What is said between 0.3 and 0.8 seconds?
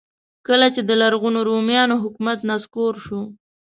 کله